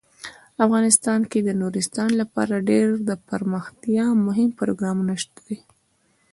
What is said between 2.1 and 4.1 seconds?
لپاره ډیر دپرمختیا